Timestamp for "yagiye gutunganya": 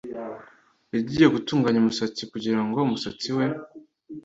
0.95-1.79